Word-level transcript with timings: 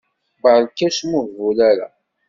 Berka, 0.43 0.81
ur 0.85 0.91
smuhbul 0.99 1.57
ara. 1.69 1.87